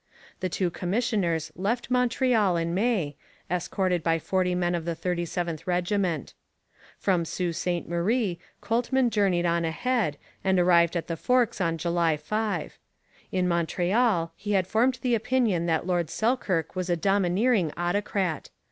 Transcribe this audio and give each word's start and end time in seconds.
The 0.39 0.49
two 0.49 0.71
commissioners 0.71 1.51
left 1.55 1.91
Montreal 1.91 2.57
in 2.57 2.73
May, 2.73 3.15
escorted 3.51 4.01
by 4.01 4.17
forty 4.17 4.55
men 4.55 4.73
of 4.73 4.83
the 4.83 4.95
37th 4.95 5.67
regiment. 5.67 6.33
From 6.97 7.23
Sault 7.23 7.53
Ste 7.53 7.87
Marie, 7.87 8.39
Coltman 8.61 9.11
journeyed 9.11 9.45
on 9.45 9.63
ahead, 9.63 10.17
and 10.43 10.59
arrived 10.59 10.97
at 10.97 11.05
'the 11.05 11.17
Forks' 11.17 11.61
on 11.61 11.77
July 11.77 12.17
5. 12.17 12.79
In 13.31 13.47
Montreal 13.47 14.33
he 14.35 14.53
had 14.53 14.65
formed 14.65 14.97
the 15.03 15.13
opinion 15.13 15.67
that 15.67 15.85
Lord 15.85 16.09
Selkirk 16.09 16.75
was 16.75 16.89
a 16.89 16.97
domineering 16.97 17.71
autocrat. 17.77 18.49